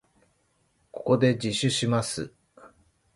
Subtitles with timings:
[0.89, 2.33] ここで自首します。